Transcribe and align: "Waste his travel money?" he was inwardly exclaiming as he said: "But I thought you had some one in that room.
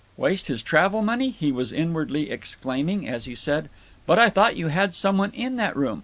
"Waste 0.17 0.47
his 0.47 0.63
travel 0.63 1.03
money?" 1.03 1.29
he 1.29 1.51
was 1.51 1.71
inwardly 1.71 2.31
exclaiming 2.31 3.07
as 3.07 3.25
he 3.25 3.35
said: 3.35 3.69
"But 4.07 4.17
I 4.17 4.31
thought 4.31 4.55
you 4.57 4.69
had 4.69 4.95
some 4.95 5.19
one 5.19 5.29
in 5.33 5.57
that 5.57 5.77
room. 5.77 5.99